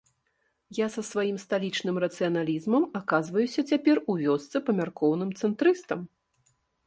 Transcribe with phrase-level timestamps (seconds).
[0.77, 5.99] Я са сваім сталічным рацыяналізмам аказваюся цяпер у вёсцы памяркоўным цэнтрыстам.